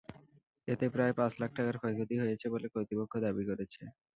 [0.67, 3.81] এতে প্রায় পাঁচ লাখ টাকার ক্ষয়ক্ষতি হয়েছে বলে কর্তৃপক্ষ দাবি করেছে।